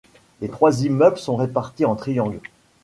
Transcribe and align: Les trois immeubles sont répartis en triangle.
Les 0.41 0.49
trois 0.49 0.83
immeubles 0.83 1.19
sont 1.19 1.35
répartis 1.35 1.85
en 1.85 1.95
triangle. 1.95 2.39